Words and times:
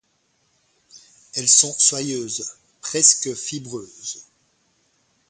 Elles 1.35 1.47
sont 1.47 1.71
soyeuses, 1.77 2.55
presque 2.81 3.35
fibreuses. 3.35 4.25